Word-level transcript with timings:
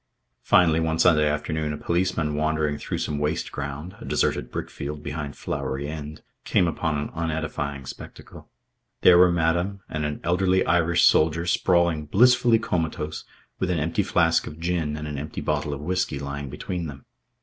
Finally, 0.41 0.79
one 0.79 0.97
Sunday 0.97 1.29
afternoon, 1.29 1.71
a 1.71 1.77
policeman 1.77 2.33
wandering 2.33 2.75
through 2.79 2.97
some 2.97 3.19
waste 3.19 3.51
ground, 3.51 3.95
a 4.01 4.05
deserted 4.05 4.49
brickfield 4.51 5.03
behind 5.03 5.35
Flowery 5.35 5.87
End, 5.87 6.23
came 6.43 6.67
upon 6.67 6.97
an 6.97 7.11
unedifying 7.13 7.85
spectacle. 7.85 8.49
There 9.01 9.19
were 9.19 9.31
madam 9.31 9.81
and 9.87 10.03
an 10.03 10.19
elderly 10.23 10.65
Irish 10.65 11.03
soldier 11.03 11.45
sprawling 11.45 12.07
blissfully 12.07 12.57
comatose 12.57 13.25
with 13.59 13.69
an 13.69 13.77
empty 13.77 14.01
flask 14.01 14.47
of 14.47 14.59
gin 14.59 14.97
and 14.97 15.07
an 15.07 15.19
empty 15.19 15.39
bottle 15.39 15.71
of 15.71 15.81
whisky 15.81 16.17
lying 16.17 16.49
between 16.49 16.87
them. 16.87 17.05